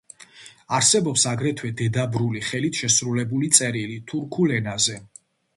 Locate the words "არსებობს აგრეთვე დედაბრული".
0.77-2.43